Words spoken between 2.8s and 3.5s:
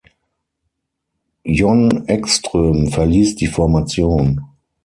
verließ die